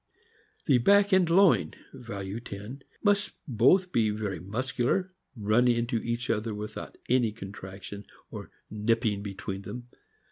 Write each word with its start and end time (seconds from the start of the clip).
The 0.65 0.79
back 0.79 1.13
and 1.13 1.29
loin 1.29 1.75
(value 1.93 2.39
10) 2.39 2.81
must 3.03 3.33
both 3.47 3.91
be 3.91 4.09
very 4.09 4.39
muscu 4.39 4.85
lar, 4.85 5.13
running 5.35 5.75
into 5.77 5.97
each 5.97 6.27
other 6.31 6.55
without 6.55 6.97
any 7.07 7.31
contraction 7.31 8.07
or 8.31 8.49
"nipping" 8.71 9.21
between 9.21 9.61
them. 9.61 9.89